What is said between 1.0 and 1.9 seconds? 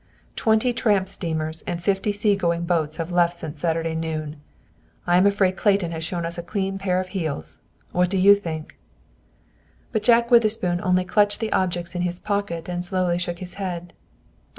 steamers and